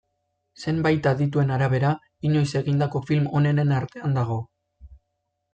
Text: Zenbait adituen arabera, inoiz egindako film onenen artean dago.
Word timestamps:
Zenbait 0.61 1.09
adituen 1.11 1.51
arabera, 1.57 1.91
inoiz 2.29 2.47
egindako 2.63 3.03
film 3.11 3.31
onenen 3.41 3.77
artean 3.81 4.21
dago. 4.21 4.43